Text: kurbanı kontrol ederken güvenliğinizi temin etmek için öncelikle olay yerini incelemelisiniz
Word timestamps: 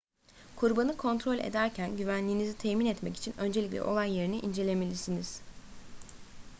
kurbanı 0.55 0.97
kontrol 0.97 1.37
ederken 1.39 1.97
güvenliğinizi 1.97 2.57
temin 2.57 2.85
etmek 2.85 3.17
için 3.17 3.33
öncelikle 3.37 3.81
olay 3.83 4.17
yerini 4.17 4.39
incelemelisiniz 4.39 5.41